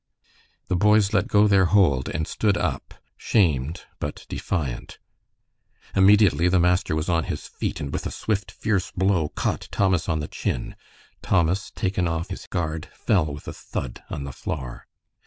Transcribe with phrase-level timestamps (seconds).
[0.67, 4.97] The boys let go their hold and stood up, shamed but defiant.
[5.95, 10.09] Immediately the master was on his feet, and with a swift, fierce blow, caught Thomas
[10.09, 10.75] on the chin.
[11.21, 14.87] Thomas, taken off his guard, fell with a thud on the floor.